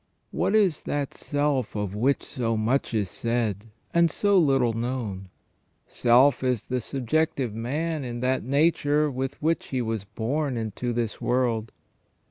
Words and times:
What 0.31 0.55
is 0.55 0.81
that 0.89 1.13
self 1.13 1.75
of 1.75 1.93
which 1.93 2.23
so 2.25 2.57
much 2.57 2.91
is 2.91 3.07
said 3.07 3.65
and 3.93 4.09
so 4.09 4.35
little 4.39 4.73
known? 4.73 5.29
Self 5.85 6.43
is 6.43 6.63
the 6.63 6.81
subjective 6.81 7.53
man 7.53 8.03
in 8.03 8.19
that 8.21 8.43
nature 8.43 9.11
with 9.11 9.39
which 9.43 9.67
he 9.67 9.79
was 9.79 10.03
born 10.03 10.57
into 10.57 10.91
this 10.91 11.21
world. 11.21 11.71